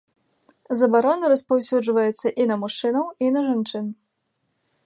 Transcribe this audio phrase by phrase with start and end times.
[0.79, 3.85] Забарона распаўсюджваецца і на мужчынаў, і на жанчын.